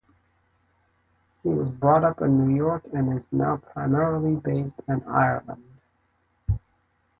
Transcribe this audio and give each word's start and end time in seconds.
He 1.43 1.49
was 1.49 1.69
brought 1.69 2.03
up 2.03 2.21
in 2.21 2.39
New 2.47 2.55
York 2.55 2.81
and 2.91 3.19
is 3.19 3.31
now 3.31 3.57
primarily 3.57 4.35
based 4.35 4.81
in 4.87 5.03
Ireland. 5.03 5.63